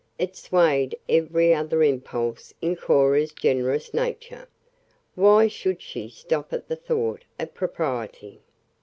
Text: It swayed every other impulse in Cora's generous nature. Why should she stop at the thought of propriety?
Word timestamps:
It 0.17 0.35
swayed 0.35 0.97
every 1.07 1.53
other 1.53 1.83
impulse 1.83 2.55
in 2.59 2.75
Cora's 2.75 3.31
generous 3.31 3.93
nature. 3.93 4.47
Why 5.13 5.47
should 5.47 5.79
she 5.79 6.09
stop 6.09 6.51
at 6.53 6.67
the 6.67 6.75
thought 6.75 7.23
of 7.37 7.53
propriety? 7.53 8.41